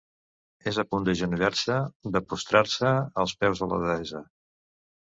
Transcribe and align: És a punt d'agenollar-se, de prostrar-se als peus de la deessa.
És 0.71 0.79
a 0.83 0.85
punt 0.93 1.05
d'agenollar-se, 1.07 1.77
de 2.17 2.23
prostrar-se 2.31 2.97
als 3.27 3.39
peus 3.45 3.65
de 3.65 3.73
la 3.75 3.83
deessa. 3.89 4.27